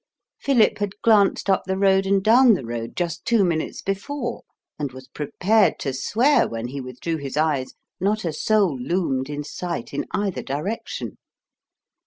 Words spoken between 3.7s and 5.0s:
before, and